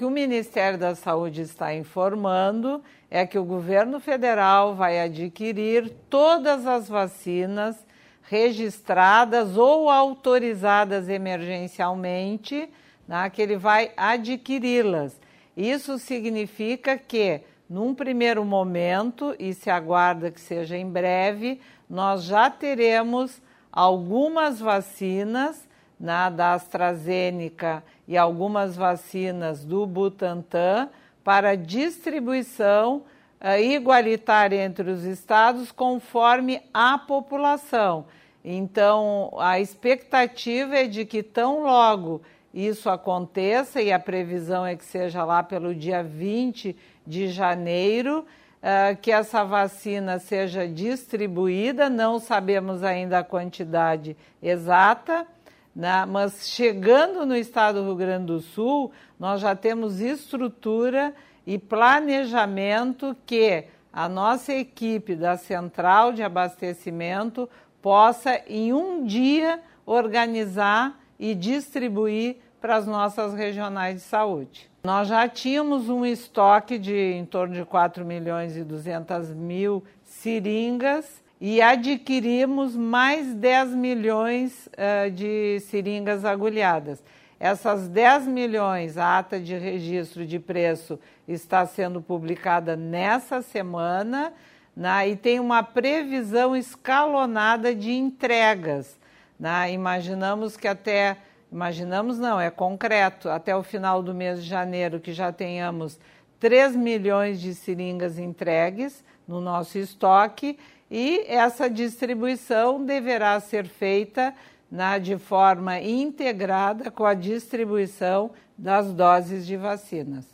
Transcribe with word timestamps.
que 0.00 0.04
o 0.06 0.10
Ministério 0.10 0.78
da 0.78 0.94
Saúde 0.94 1.42
está 1.42 1.74
informando 1.74 2.82
é 3.10 3.26
que 3.26 3.38
o 3.38 3.44
governo 3.44 4.00
federal 4.00 4.74
vai 4.74 4.98
adquirir 4.98 5.92
todas 6.08 6.66
as 6.66 6.88
vacinas 6.88 7.76
registradas 8.22 9.58
ou 9.58 9.90
autorizadas 9.90 11.06
emergencialmente, 11.10 12.66
né, 13.06 13.28
que 13.28 13.42
ele 13.42 13.58
vai 13.58 13.92
adquiri-las. 13.94 15.20
Isso 15.54 15.98
significa 15.98 16.96
que, 16.96 17.42
num 17.68 17.94
primeiro 17.94 18.42
momento, 18.42 19.36
e 19.38 19.52
se 19.52 19.68
aguarda 19.68 20.30
que 20.30 20.40
seja 20.40 20.78
em 20.78 20.88
breve, 20.88 21.60
nós 21.90 22.24
já 22.24 22.48
teremos 22.48 23.38
algumas 23.70 24.60
vacinas 24.60 25.68
da 26.00 26.54
AstraZeneca 26.54 27.84
e 28.08 28.16
algumas 28.16 28.74
vacinas 28.74 29.64
do 29.64 29.86
Butantan 29.86 30.88
para 31.22 31.54
distribuição 31.54 33.02
uh, 33.38 33.60
igualitária 33.60 34.64
entre 34.64 34.90
os 34.90 35.04
estados 35.04 35.70
conforme 35.70 36.62
a 36.72 36.96
população. 36.96 38.06
Então, 38.42 39.30
a 39.38 39.60
expectativa 39.60 40.76
é 40.76 40.86
de 40.86 41.04
que 41.04 41.22
tão 41.22 41.62
logo 41.62 42.22
isso 42.52 42.88
aconteça, 42.88 43.82
e 43.82 43.92
a 43.92 43.98
previsão 43.98 44.64
é 44.64 44.74
que 44.74 44.84
seja 44.84 45.22
lá 45.22 45.42
pelo 45.42 45.74
dia 45.74 46.02
20 46.02 46.74
de 47.06 47.28
janeiro, 47.28 48.24
uh, 48.60 48.96
que 49.02 49.12
essa 49.12 49.44
vacina 49.44 50.18
seja 50.18 50.66
distribuída. 50.66 51.90
Não 51.90 52.18
sabemos 52.18 52.82
ainda 52.82 53.18
a 53.18 53.24
quantidade 53.24 54.16
exata 54.42 55.26
né? 55.74 56.04
mas 56.06 56.48
chegando 56.48 57.24
no 57.24 57.36
estado 57.36 57.80
do 57.80 57.86
Rio 57.86 57.96
Grande 57.96 58.26
do 58.26 58.40
Sul, 58.40 58.92
nós 59.18 59.40
já 59.40 59.54
temos 59.54 60.00
estrutura 60.00 61.14
e 61.46 61.58
planejamento 61.58 63.16
que 63.26 63.64
a 63.92 64.08
nossa 64.08 64.52
equipe 64.52 65.14
da 65.16 65.36
central 65.36 66.12
de 66.12 66.22
abastecimento 66.22 67.48
possa, 67.82 68.40
em 68.46 68.72
um 68.72 69.04
dia, 69.04 69.60
organizar 69.84 71.00
e 71.18 71.34
distribuir 71.34 72.36
para 72.60 72.76
as 72.76 72.86
nossas 72.86 73.34
regionais 73.34 73.96
de 73.96 74.00
saúde. 74.02 74.70
Nós 74.84 75.08
já 75.08 75.28
tínhamos 75.28 75.88
um 75.88 76.06
estoque 76.06 76.78
de 76.78 76.94
em 76.94 77.24
torno 77.24 77.54
de 77.54 77.64
4 77.64 78.04
milhões 78.04 78.56
e 78.56 78.62
200 78.62 79.30
mil 79.30 79.84
seringas 80.02 81.19
e 81.40 81.62
adquirimos 81.62 82.76
mais 82.76 83.34
10 83.34 83.70
milhões 83.70 84.68
uh, 84.68 85.10
de 85.10 85.58
seringas 85.60 86.24
agulhadas. 86.24 87.02
Essas 87.38 87.88
10 87.88 88.26
milhões, 88.26 88.98
a 88.98 89.18
ata 89.18 89.40
de 89.40 89.56
registro 89.56 90.26
de 90.26 90.38
preço 90.38 91.00
está 91.26 91.64
sendo 91.64 92.02
publicada 92.02 92.76
nessa 92.76 93.40
semana 93.40 94.34
né, 94.76 95.08
e 95.08 95.16
tem 95.16 95.40
uma 95.40 95.62
previsão 95.62 96.54
escalonada 96.54 97.74
de 97.74 97.92
entregas. 97.92 98.98
Né? 99.38 99.72
Imaginamos 99.72 100.54
que 100.58 100.68
até, 100.68 101.16
imaginamos 101.50 102.18
não, 102.18 102.38
é 102.38 102.50
concreto, 102.50 103.30
até 103.30 103.56
o 103.56 103.62
final 103.62 104.02
do 104.02 104.14
mês 104.14 104.42
de 104.42 104.48
janeiro 104.48 105.00
que 105.00 105.14
já 105.14 105.32
tenhamos 105.32 105.98
3 106.38 106.76
milhões 106.76 107.40
de 107.40 107.54
seringas 107.54 108.18
entregues 108.18 109.02
no 109.26 109.40
nosso 109.40 109.78
estoque 109.78 110.58
e 110.90 111.24
essa 111.28 111.70
distribuição 111.70 112.84
deverá 112.84 113.38
ser 113.38 113.66
feita 113.68 114.34
na, 114.70 114.98
de 114.98 115.16
forma 115.16 115.80
integrada 115.80 116.90
com 116.90 117.04
a 117.04 117.14
distribuição 117.14 118.30
das 118.58 118.92
doses 118.92 119.46
de 119.46 119.56
vacinas. 119.56 120.26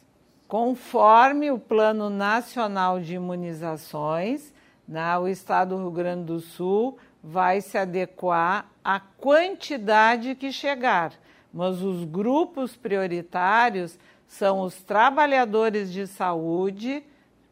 Conforme 0.49 1.51
o 1.51 1.59
Plano 1.59 2.09
Nacional 2.09 3.01
de 3.01 3.17
Imunizações, 3.17 4.53
na, 4.87 5.19
o 5.19 5.29
Estado 5.29 5.77
do 5.77 5.83
Rio 5.83 5.91
Grande 5.91 6.25
do 6.25 6.41
Sul 6.41 6.97
vai 7.23 7.61
se 7.61 7.77
adequar 7.77 8.71
à 8.85 9.01
quantidade 9.01 10.35
que 10.37 10.53
chegar, 10.53 11.13
mas 11.53 11.83
os 11.83 12.05
grupos 12.05 12.77
prioritários 12.77 13.99
são 14.29 14.61
os 14.61 14.83
trabalhadores 14.83 15.93
de 15.93 16.07
saúde, 16.07 17.03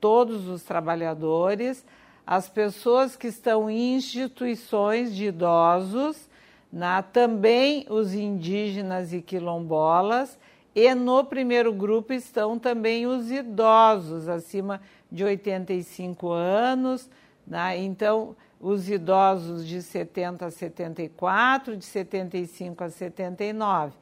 todos 0.00 0.48
os 0.48 0.62
trabalhadores, 0.62 1.84
as 2.26 2.48
pessoas 2.48 3.16
que 3.16 3.26
estão 3.26 3.68
em 3.68 3.96
instituições 3.96 5.14
de 5.14 5.26
idosos, 5.26 6.28
na, 6.72 7.02
também 7.02 7.86
os 7.88 8.14
indígenas 8.14 9.12
e 9.12 9.20
quilombolas, 9.20 10.38
e 10.74 10.92
no 10.94 11.24
primeiro 11.24 11.72
grupo 11.72 12.12
estão 12.12 12.58
também 12.58 13.06
os 13.06 13.30
idosos 13.30 14.28
acima 14.28 14.80
de 15.10 15.22
85 15.22 16.30
anos, 16.32 17.08
né? 17.46 17.78
então 17.78 18.34
os 18.60 18.88
idosos 18.88 19.66
de 19.66 19.82
70 19.82 20.46
a 20.46 20.50
74, 20.50 21.76
de 21.76 21.84
75 21.84 22.82
a 22.82 22.91
79. 22.91 23.92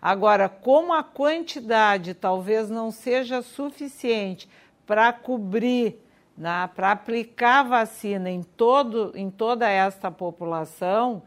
Agora, 0.00 0.48
como 0.48 0.92
a 0.92 1.02
quantidade 1.02 2.14
talvez 2.14 2.70
não 2.70 2.90
seja 2.90 3.42
suficiente 3.42 4.48
para 4.86 5.12
cobrir 5.12 6.01
né, 6.36 6.68
para 6.74 6.92
aplicar 6.92 7.62
vacina 7.62 8.30
em, 8.30 8.42
todo, 8.42 9.12
em 9.14 9.30
toda 9.30 9.68
esta 9.68 10.10
população, 10.10 11.22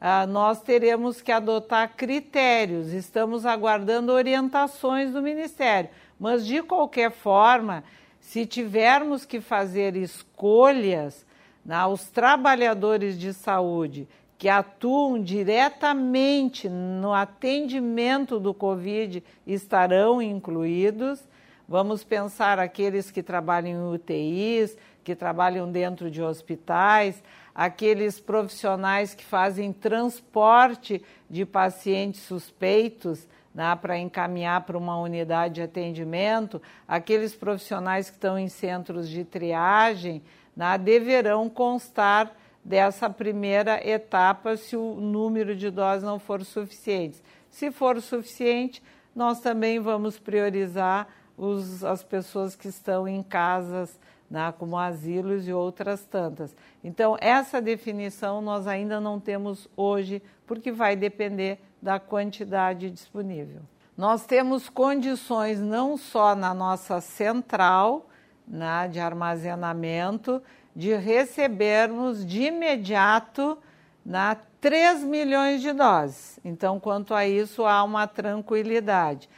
uh, 0.00 0.26
nós 0.26 0.60
teremos 0.60 1.20
que 1.20 1.32
adotar 1.32 1.94
critérios. 1.96 2.92
Estamos 2.92 3.46
aguardando 3.46 4.12
orientações 4.12 5.12
do 5.12 5.22
Ministério. 5.22 5.90
Mas, 6.18 6.46
de 6.46 6.62
qualquer 6.62 7.10
forma, 7.10 7.84
se 8.20 8.44
tivermos 8.44 9.24
que 9.24 9.40
fazer 9.40 9.96
escolhas, 9.96 11.24
né, 11.64 11.84
os 11.86 12.08
trabalhadores 12.10 13.18
de 13.18 13.32
saúde 13.32 14.08
que 14.36 14.48
atuam 14.48 15.20
diretamente 15.20 16.68
no 16.68 17.12
atendimento 17.12 18.38
do 18.38 18.54
Covid 18.54 19.22
estarão 19.44 20.22
incluídos 20.22 21.20
Vamos 21.68 22.02
pensar 22.02 22.58
aqueles 22.58 23.10
que 23.10 23.22
trabalham 23.22 23.92
em 23.92 23.94
UTIs, 23.94 24.74
que 25.04 25.14
trabalham 25.14 25.70
dentro 25.70 26.10
de 26.10 26.22
hospitais, 26.22 27.22
aqueles 27.54 28.18
profissionais 28.18 29.12
que 29.12 29.22
fazem 29.22 29.70
transporte 29.70 31.02
de 31.28 31.44
pacientes 31.44 32.22
suspeitos 32.22 33.28
né, 33.54 33.76
para 33.76 33.98
encaminhar 33.98 34.62
para 34.62 34.78
uma 34.78 34.98
unidade 34.98 35.56
de 35.56 35.62
atendimento, 35.62 36.62
aqueles 36.86 37.34
profissionais 37.34 38.08
que 38.08 38.16
estão 38.16 38.38
em 38.38 38.48
centros 38.48 39.06
de 39.06 39.22
triagem 39.22 40.22
né, 40.56 40.78
deverão 40.78 41.50
constar 41.50 42.34
dessa 42.64 43.10
primeira 43.10 43.86
etapa 43.86 44.56
se 44.56 44.74
o 44.74 44.94
número 44.94 45.54
de 45.54 45.68
doses 45.70 46.02
não 46.02 46.18
for 46.18 46.42
suficiente. 46.46 47.22
Se 47.50 47.70
for 47.70 48.00
suficiente, 48.00 48.82
nós 49.14 49.40
também 49.40 49.78
vamos 49.80 50.18
priorizar 50.18 51.08
os, 51.38 51.84
as 51.84 52.02
pessoas 52.02 52.56
que 52.56 52.68
estão 52.68 53.06
em 53.06 53.22
casas, 53.22 53.98
né, 54.30 54.52
como 54.58 54.76
asilos 54.76 55.48
e 55.48 55.52
outras 55.52 56.04
tantas. 56.04 56.54
Então, 56.84 57.16
essa 57.20 57.62
definição 57.62 58.42
nós 58.42 58.66
ainda 58.66 59.00
não 59.00 59.18
temos 59.18 59.68
hoje, 59.76 60.22
porque 60.46 60.70
vai 60.70 60.96
depender 60.96 61.58
da 61.80 61.98
quantidade 61.98 62.90
disponível. 62.90 63.62
Nós 63.96 64.26
temos 64.26 64.68
condições 64.68 65.60
não 65.60 65.96
só 65.96 66.34
na 66.34 66.52
nossa 66.52 67.00
central 67.00 68.08
né, 68.46 68.88
de 68.88 69.00
armazenamento, 69.00 70.42
de 70.74 70.94
recebermos 70.94 72.24
de 72.24 72.44
imediato 72.44 73.58
né, 74.04 74.36
3 74.60 75.02
milhões 75.04 75.60
de 75.60 75.72
doses. 75.72 76.38
Então, 76.44 76.78
quanto 76.78 77.14
a 77.14 77.26
isso, 77.26 77.64
há 77.64 77.82
uma 77.82 78.06
tranquilidade. 78.06 79.28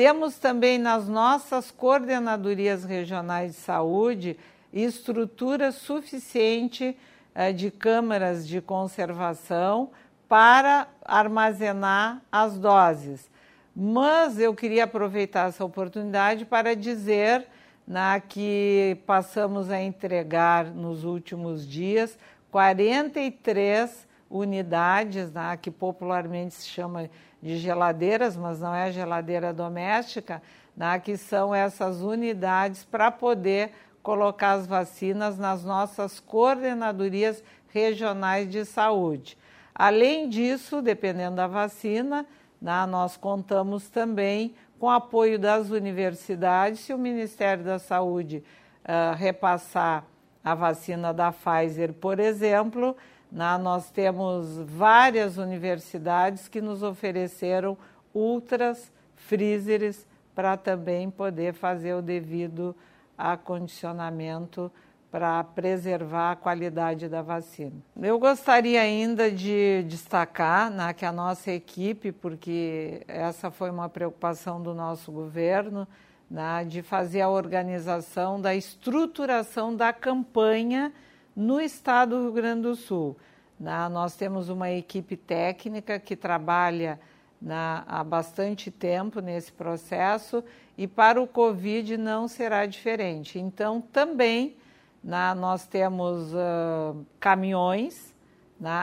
Temos 0.00 0.38
também 0.38 0.78
nas 0.78 1.06
nossas 1.06 1.70
coordenadorias 1.70 2.84
regionais 2.84 3.52
de 3.52 3.58
saúde 3.58 4.38
estrutura 4.72 5.72
suficiente 5.72 6.96
eh, 7.34 7.52
de 7.52 7.70
câmaras 7.70 8.48
de 8.48 8.62
conservação 8.62 9.90
para 10.26 10.88
armazenar 11.04 12.22
as 12.32 12.56
doses. 12.58 13.30
Mas 13.76 14.40
eu 14.40 14.54
queria 14.54 14.84
aproveitar 14.84 15.50
essa 15.50 15.66
oportunidade 15.66 16.46
para 16.46 16.74
dizer 16.74 17.46
né, 17.86 18.22
que 18.26 18.96
passamos 19.06 19.68
a 19.68 19.82
entregar 19.82 20.64
nos 20.64 21.04
últimos 21.04 21.68
dias 21.68 22.18
43 22.50 24.08
unidades, 24.30 25.30
né, 25.30 25.58
que 25.60 25.70
popularmente 25.70 26.54
se 26.54 26.68
chama 26.68 27.10
de 27.42 27.56
geladeiras, 27.56 28.36
mas 28.36 28.60
não 28.60 28.74
é 28.74 28.92
geladeira 28.92 29.52
doméstica, 29.52 30.42
né, 30.76 30.98
que 30.98 31.16
são 31.16 31.54
essas 31.54 32.02
unidades 32.02 32.84
para 32.84 33.10
poder 33.10 33.72
colocar 34.02 34.52
as 34.52 34.66
vacinas 34.66 35.38
nas 35.38 35.64
nossas 35.64 36.20
coordenadorias 36.20 37.42
regionais 37.68 38.50
de 38.50 38.64
saúde. 38.64 39.36
Além 39.74 40.28
disso, 40.28 40.82
dependendo 40.82 41.36
da 41.36 41.46
vacina, 41.46 42.26
né, 42.60 42.86
nós 42.86 43.16
contamos 43.16 43.88
também 43.88 44.54
com 44.78 44.88
apoio 44.88 45.38
das 45.38 45.70
universidades, 45.70 46.80
se 46.80 46.94
o 46.94 46.98
Ministério 46.98 47.62
da 47.62 47.78
Saúde 47.78 48.42
uh, 48.82 49.14
repassar 49.14 50.04
a 50.42 50.54
vacina 50.54 51.12
da 51.12 51.30
Pfizer, 51.30 51.92
por 51.92 52.18
exemplo, 52.18 52.96
nós 53.32 53.90
temos 53.90 54.58
várias 54.58 55.38
universidades 55.38 56.48
que 56.48 56.60
nos 56.60 56.82
ofereceram 56.82 57.78
ultras 58.12 58.92
freezers 59.14 60.06
para 60.34 60.56
também 60.56 61.10
poder 61.10 61.52
fazer 61.52 61.94
o 61.94 62.02
devido 62.02 62.74
acondicionamento 63.16 64.70
para 65.10 65.42
preservar 65.42 66.32
a 66.32 66.36
qualidade 66.36 67.08
da 67.08 67.20
vacina. 67.20 67.72
Eu 68.00 68.18
gostaria 68.18 68.80
ainda 68.80 69.30
de 69.30 69.84
destacar 69.88 70.70
né, 70.70 70.92
que 70.92 71.04
a 71.04 71.12
nossa 71.12 71.50
equipe, 71.50 72.12
porque 72.12 73.02
essa 73.08 73.50
foi 73.50 73.70
uma 73.70 73.88
preocupação 73.88 74.62
do 74.62 74.72
nosso 74.72 75.10
governo, 75.10 75.86
né, 76.30 76.64
de 76.64 76.80
fazer 76.80 77.22
a 77.22 77.28
organização 77.28 78.40
da 78.40 78.54
estruturação 78.54 79.74
da 79.74 79.92
campanha 79.92 80.92
no 81.40 81.60
estado 81.60 82.16
do 82.16 82.22
Rio 82.24 82.32
Grande 82.32 82.62
do 82.62 82.76
Sul. 82.76 83.16
Né, 83.58 83.88
nós 83.88 84.14
temos 84.14 84.48
uma 84.48 84.70
equipe 84.70 85.16
técnica 85.16 85.98
que 85.98 86.14
trabalha 86.14 87.00
né, 87.40 87.82
há 87.86 88.04
bastante 88.04 88.70
tempo 88.70 89.20
nesse 89.20 89.50
processo 89.50 90.44
e 90.76 90.86
para 90.86 91.20
o 91.20 91.26
Covid 91.26 91.96
não 91.96 92.28
será 92.28 92.66
diferente. 92.66 93.38
Então, 93.38 93.80
também 93.80 94.56
né, 95.02 95.34
nós 95.34 95.66
temos 95.66 96.32
uh, 96.34 97.04
caminhões, 97.18 98.14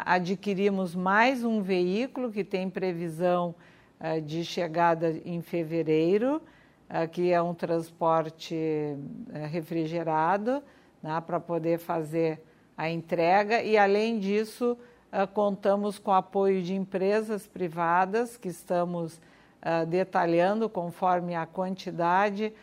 adquirimos 0.06 0.96
mais 0.96 1.44
um 1.44 1.62
veículo 1.62 2.32
que 2.32 2.44
tem 2.44 2.70
previsão 2.70 3.54
uh, 4.00 4.20
de 4.22 4.44
chegada 4.44 5.12
em 5.24 5.42
fevereiro, 5.42 6.42
uh, 6.90 7.08
que 7.08 7.32
é 7.32 7.42
um 7.42 7.54
transporte 7.54 8.56
refrigerado, 9.52 10.64
né, 11.04 11.22
para 11.22 11.40
poder 11.40 11.78
fazer 11.78 12.42
a 12.78 12.90
entrega, 12.90 13.62
e 13.64 13.78
além 13.78 14.20
disso, 14.20 14.78
contamos 15.34 15.98
com 15.98 16.14
apoio 16.14 16.62
de 16.62 16.76
empresas 16.76 17.48
privadas 17.48 18.38
que 18.38 18.48
estamos 18.48 19.20
detalhando 19.88 20.70
conforme 20.70 21.34
a 21.34 21.48
quantidade, 21.48 22.54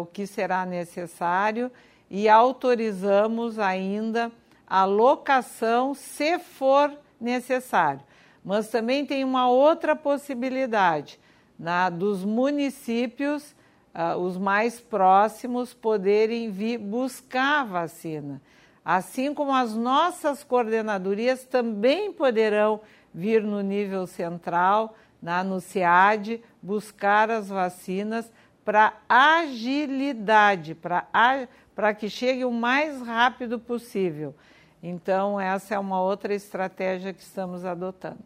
o 0.00 0.06
que 0.06 0.24
será 0.24 0.64
necessário 0.64 1.70
e 2.10 2.28
autorizamos 2.28 3.58
ainda 3.58 4.30
a 4.66 4.84
locação 4.84 5.94
se 5.94 6.38
for 6.38 6.92
necessário. 7.20 8.00
Mas 8.44 8.68
também 8.68 9.04
tem 9.04 9.24
uma 9.24 9.48
outra 9.48 9.96
possibilidade, 9.96 11.18
na, 11.58 11.90
dos 11.90 12.24
municípios, 12.24 13.54
uh, 13.94 14.16
os 14.18 14.36
mais 14.36 14.80
próximos, 14.80 15.74
poderem 15.74 16.50
vir 16.50 16.78
buscar 16.78 17.62
a 17.62 17.64
vacina. 17.64 18.40
Assim 18.88 19.34
como 19.34 19.52
as 19.52 19.74
nossas 19.74 20.44
coordenadorias 20.44 21.44
também 21.44 22.12
poderão 22.12 22.80
vir 23.12 23.42
no 23.42 23.60
nível 23.60 24.06
central, 24.06 24.94
na, 25.20 25.42
no 25.42 25.60
SEAD, 25.60 26.40
buscar 26.62 27.28
as 27.28 27.48
vacinas 27.48 28.30
para 28.64 28.92
agilidade, 29.08 30.76
para 30.76 31.94
que 31.94 32.08
chegue 32.08 32.44
o 32.44 32.52
mais 32.52 33.02
rápido 33.02 33.58
possível. 33.58 34.36
Então, 34.80 35.40
essa 35.40 35.74
é 35.74 35.78
uma 35.80 36.00
outra 36.00 36.32
estratégia 36.32 37.12
que 37.12 37.22
estamos 37.22 37.64
adotando. 37.64 38.22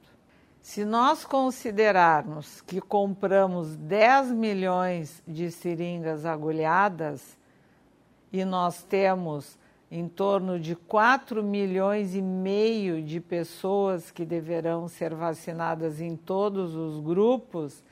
Se 0.60 0.84
nós 0.84 1.24
considerarmos 1.24 2.60
que 2.60 2.82
compramos 2.82 3.76
10 3.76 4.32
milhões 4.32 5.22
de 5.26 5.50
seringas 5.50 6.26
agulhadas 6.26 7.38
e 8.30 8.44
nós 8.44 8.82
temos 8.82 9.58
em 9.90 10.08
torno 10.08 10.60
de 10.60 10.76
4 10.76 11.42
milhões 11.42 12.14
e 12.14 12.22
meio 12.22 13.02
de 13.02 13.18
pessoas 13.18 14.10
que 14.10 14.24
deverão 14.24 14.86
ser 14.86 15.14
vacinadas 15.14 16.00
em 16.00 16.16
todos 16.16 16.76
os 16.76 17.00
grupos, 17.00 17.82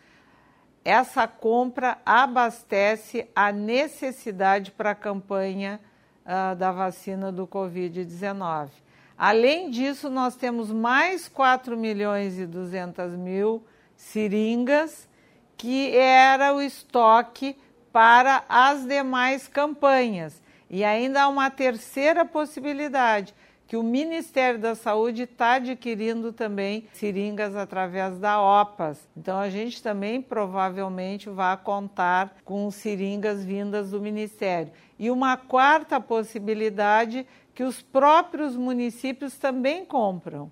essa 0.85 1.27
compra 1.27 1.99
abastece 2.07 3.29
a 3.35 3.51
necessidade 3.51 4.71
para 4.71 4.93
a 4.93 4.95
campanha 4.95 5.81
uh, 6.25 6.55
da 6.55 6.71
vacina 6.71 7.33
do 7.33 7.47
Covid-19. 7.49 8.71
Além 9.17 9.69
disso, 9.69 10.09
nós 10.09 10.37
temos 10.37 10.71
mais 10.71 11.27
4 11.29 11.77
milhões 11.77 12.39
e 12.39 12.47
200 12.47 13.17
mil 13.17 13.65
seringas, 13.97 15.09
que 15.57 15.97
era 15.97 16.55
o 16.55 16.63
estoque 16.63 17.57
para 17.93 18.45
as 18.49 18.87
demais 18.87 19.49
campanhas. 19.49 20.41
E 20.71 20.85
ainda 20.85 21.23
há 21.23 21.29
uma 21.29 21.51
terceira 21.51 22.25
possibilidade, 22.25 23.35
que 23.67 23.77
o 23.77 23.83
Ministério 23.83 24.59
da 24.59 24.75
Saúde 24.75 25.25
está 25.25 25.53
adquirindo 25.53 26.33
também 26.33 26.89
seringas 26.95 27.55
através 27.55 28.19
da 28.19 28.41
OPAS. 28.41 29.07
Então 29.15 29.39
a 29.39 29.51
gente 29.51 29.83
também 29.83 30.23
provavelmente 30.23 31.29
vai 31.29 31.55
contar 31.59 32.35
com 32.47 32.71
seringas 32.71 33.45
vindas 33.45 33.91
do 33.91 34.01
Ministério. 34.01 34.73
E 34.99 35.11
uma 35.11 35.37
quarta 35.37 36.01
possibilidade 36.01 37.27
que 37.55 37.63
os 37.63 37.83
próprios 37.83 38.57
municípios 38.57 39.37
também 39.37 39.85
compram. 39.85 40.51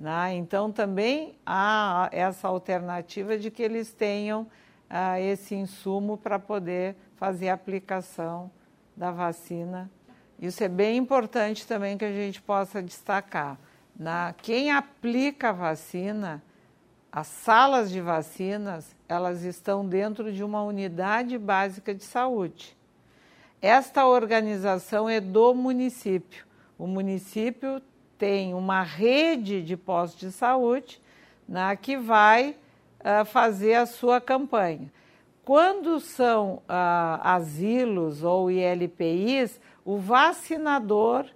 Né? 0.00 0.34
Então 0.34 0.72
também 0.72 1.36
há 1.44 2.08
essa 2.12 2.48
alternativa 2.48 3.36
de 3.36 3.50
que 3.50 3.62
eles 3.62 3.92
tenham 3.92 4.46
ah, 4.88 5.20
esse 5.20 5.54
insumo 5.54 6.16
para 6.16 6.38
poder 6.38 6.96
fazer 7.16 7.50
a 7.50 7.54
aplicação 7.54 8.50
da 8.96 9.10
vacina 9.10 9.90
isso 10.40 10.62
é 10.62 10.68
bem 10.68 10.96
importante 10.96 11.66
também 11.66 11.96
que 11.96 12.04
a 12.04 12.12
gente 12.12 12.42
possa 12.42 12.82
destacar. 12.82 13.58
Na, 13.98 14.34
quem 14.42 14.70
aplica 14.70 15.50
a 15.50 15.52
vacina, 15.52 16.42
as 17.10 17.28
salas 17.28 17.90
de 17.90 18.00
vacinas, 18.00 18.94
elas 19.08 19.42
estão 19.42 19.86
dentro 19.86 20.32
de 20.32 20.42
uma 20.42 20.62
unidade 20.62 21.38
básica 21.38 21.94
de 21.94 22.02
saúde. 22.02 22.76
Esta 23.62 24.06
organização 24.06 25.08
é 25.08 25.20
do 25.20 25.54
município. 25.54 26.44
O 26.76 26.86
município 26.86 27.80
tem 28.18 28.52
uma 28.52 28.82
rede 28.82 29.62
de 29.62 29.76
postos 29.76 30.20
de 30.20 30.32
saúde 30.32 31.00
né, 31.48 31.74
que 31.76 31.96
vai 31.96 32.56
uh, 33.00 33.24
fazer 33.24 33.74
a 33.74 33.86
sua 33.86 34.20
campanha. 34.20 34.92
Quando 35.44 36.00
são 36.00 36.62
uh, 36.68 37.20
asilos 37.22 38.24
ou 38.24 38.50
ILPIs, 38.50 39.60
o 39.84 39.98
vacinador 39.98 41.26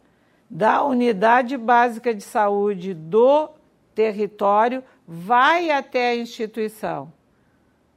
da 0.49 0.83
unidade 0.83 1.59
básica 1.59 2.15
de 2.15 2.23
saúde 2.23 2.95
do 2.95 3.51
território 3.95 4.83
vai 5.07 5.71
até 5.71 6.11
a 6.11 6.17
instituição. 6.17 7.13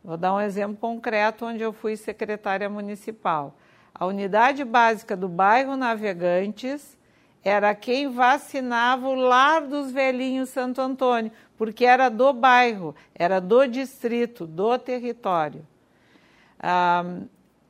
Vou 0.03 0.17
dar 0.17 0.33
um 0.33 0.41
exemplo 0.41 0.75
concreto 0.75 1.45
onde 1.45 1.61
eu 1.63 1.71
fui 1.71 1.95
secretária 1.95 2.69
municipal. 2.69 3.55
A 3.93 4.05
unidade 4.05 4.65
básica 4.65 5.15
do 5.15 5.29
bairro 5.29 5.77
Navegantes 5.77 6.97
era 7.43 7.73
quem 7.73 8.09
vacinava 8.09 9.07
o 9.07 9.15
lar 9.15 9.61
dos 9.61 9.91
velhinhos 9.91 10.49
Santo 10.49 10.81
Antônio, 10.81 11.31
porque 11.57 11.85
era 11.85 12.09
do 12.09 12.33
bairro, 12.33 12.93
era 13.15 13.39
do 13.39 13.65
distrito, 13.65 14.45
do 14.45 14.77
território. 14.77 15.65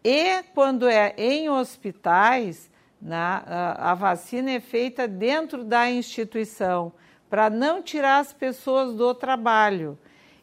E 0.03 0.43
quando 0.53 0.87
é 0.87 1.13
em 1.17 1.49
hospitais, 1.49 2.71
né? 3.01 3.15
A, 3.47 3.91
a 3.91 3.95
vacina 3.95 4.51
é 4.51 4.59
feita 4.59 5.07
dentro 5.07 5.63
da 5.63 5.89
instituição, 5.89 6.93
para 7.29 7.49
não 7.49 7.81
tirar 7.81 8.19
as 8.19 8.31
pessoas 8.31 8.93
do 8.93 9.13
trabalho. 9.15 9.97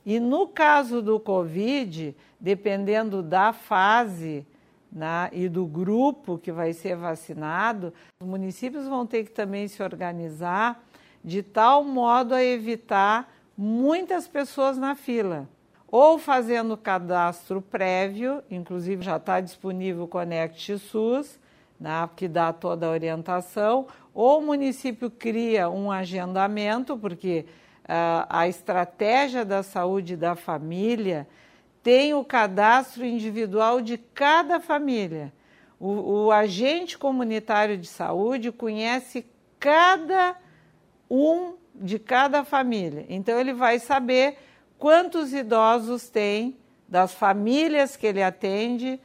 E 0.04 0.18
no 0.18 0.48
caso 0.48 1.00
do 1.02 1.20
Covid, 1.20 2.16
dependendo 2.40 3.22
da 3.22 3.52
fase 3.52 4.46
né, 4.90 5.28
e 5.32 5.48
do 5.48 5.66
grupo 5.66 6.38
que 6.38 6.50
vai 6.50 6.72
ser 6.72 6.96
vacinado, 6.96 7.92
os 8.18 8.26
municípios 8.26 8.88
vão 8.88 9.06
ter 9.06 9.24
que 9.24 9.30
também 9.30 9.68
se 9.68 9.82
organizar 9.82 10.82
de 11.22 11.42
tal 11.42 11.84
modo 11.84 12.34
a 12.34 12.42
evitar 12.42 13.30
muitas 13.56 14.26
pessoas 14.26 14.78
na 14.78 14.94
fila. 14.94 15.46
Ou 15.90 16.18
fazendo 16.18 16.76
cadastro 16.76 17.62
prévio, 17.62 18.42
inclusive 18.50 19.02
já 19.02 19.16
está 19.16 19.40
disponível 19.40 20.04
o 20.04 20.08
Conect 20.08 20.78
SUS, 20.78 21.40
né, 21.80 22.08
que 22.14 22.28
dá 22.28 22.52
toda 22.52 22.86
a 22.86 22.90
orientação, 22.90 23.86
ou 24.12 24.40
o 24.40 24.42
município 24.42 25.10
cria 25.10 25.70
um 25.70 25.90
agendamento, 25.90 26.96
porque 26.98 27.46
uh, 27.84 28.26
a 28.28 28.48
estratégia 28.48 29.44
da 29.44 29.62
saúde 29.62 30.16
da 30.16 30.34
família 30.34 31.26
tem 31.82 32.12
o 32.12 32.24
cadastro 32.24 33.04
individual 33.04 33.80
de 33.80 33.96
cada 33.96 34.60
família. 34.60 35.32
O, 35.80 36.26
o 36.26 36.32
agente 36.32 36.98
comunitário 36.98 37.78
de 37.78 37.86
saúde 37.86 38.52
conhece 38.52 39.24
cada 39.58 40.36
um 41.08 41.54
de 41.74 41.98
cada 41.98 42.44
família. 42.44 43.06
Então, 43.08 43.38
ele 43.38 43.54
vai 43.54 43.78
saber 43.78 44.36
quantos 44.78 45.32
idosos 45.32 46.08
tem 46.08 46.56
das 46.88 47.12
famílias 47.12 47.96
que 47.96 48.06
ele 48.06 48.22
atende, 48.22 48.98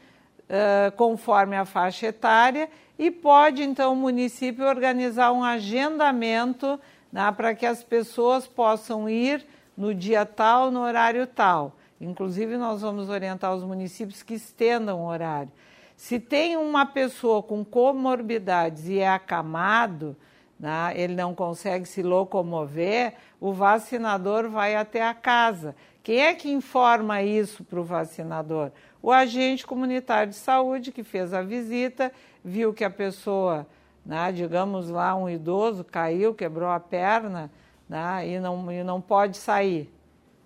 uh, 0.44 0.92
conforme 0.96 1.58
a 1.58 1.66
faixa 1.66 2.08
etária, 2.08 2.70
e 2.98 3.12
pode 3.12 3.64
então 3.64 3.94
o 3.94 3.96
município 3.96 4.66
organizar 4.66 5.32
um 5.32 5.44
agendamento 5.44 6.80
né, 7.12 7.32
para 7.36 7.54
que 7.54 7.66
as 7.66 7.84
pessoas 7.84 8.48
possam 8.48 9.10
ir 9.10 9.46
no 9.76 9.94
dia 9.94 10.26
tal, 10.26 10.72
no 10.72 10.82
horário 10.82 11.28
tal. 11.28 11.76
Inclusive, 12.00 12.58
nós 12.58 12.82
vamos 12.82 13.10
orientar 13.10 13.54
os 13.54 13.64
municípios 13.64 14.24
que 14.24 14.34
estendam 14.34 15.02
o 15.02 15.08
horário. 15.08 15.52
Se 15.96 16.20
tem 16.20 16.58
uma 16.58 16.86
pessoa 16.86 17.42
com 17.42 17.64
comorbidades 17.64 18.88
e 18.88 19.00
é 19.00 19.08
acamado, 19.08 20.16
né, 20.64 20.94
ele 20.96 21.14
não 21.14 21.36
consegue 21.36 21.86
se 21.86 22.02
locomover, 22.02 23.16
o 23.38 23.52
vacinador 23.52 24.50
vai 24.50 24.78
até 24.78 25.06
a 25.06 25.14
casa. 25.14 25.76
Quem 26.02 26.22
é 26.22 26.34
que 26.34 26.50
informa 26.50 27.22
isso 27.22 27.66
para 27.66 27.82
o 27.82 27.84
vacinador? 27.84 28.72
O 29.02 29.12
agente 29.12 29.68
comunitário 29.68 30.30
de 30.30 30.38
saúde 30.38 30.94
que 30.94 31.04
fez 31.04 31.34
a 31.34 31.42
visita, 31.42 32.14
viu 32.42 32.74
que 32.74 32.86
a 32.86 32.90
pessoa, 32.90 33.68
né, 34.06 34.32
digamos 34.32 34.90
lá, 34.90 35.14
um 35.14 35.30
idoso 35.30 35.84
caiu, 35.84 36.34
quebrou 36.34 36.70
a 36.70 36.80
perna 36.80 37.52
né, 37.90 38.26
e, 38.26 38.40
não, 38.40 38.72
e 38.72 38.86
não 38.86 39.02
pode 39.02 39.36
sair. 39.36 39.94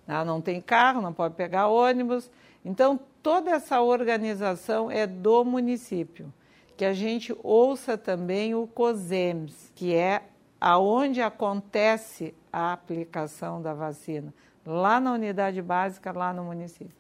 Né, 0.08 0.24
não 0.24 0.42
tem 0.42 0.60
carro, 0.60 1.00
não 1.00 1.14
pode 1.14 1.36
pegar 1.36 1.68
ônibus. 1.68 2.32
Então, 2.66 3.00
toda 3.22 3.52
essa 3.52 3.82
organização 3.82 4.90
é 4.90 5.06
do 5.06 5.46
município. 5.46 6.34
Que 6.78 6.86
a 6.86 6.94
gente 6.94 7.36
ouça 7.44 7.98
também 7.98 8.56
o 8.56 8.68
COSEMS, 8.68 9.72
que 9.76 9.94
é 9.94 10.22
aonde 10.62 11.22
acontece 11.22 12.34
a 12.54 12.72
aplicação 12.72 13.62
da 13.62 13.74
vacina, 13.74 14.34
lá 14.66 15.00
na 15.00 15.12
unidade 15.14 15.62
básica, 15.62 16.12
lá 16.12 16.32
no 16.32 16.44
município. 16.44 16.97